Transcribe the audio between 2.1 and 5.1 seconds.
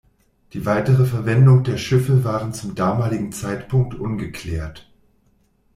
waren zum damaligen Zeitpunkt ungeklärt.